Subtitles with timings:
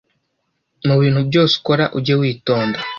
[0.87, 2.77] mu bintu byose ukora ujye witonda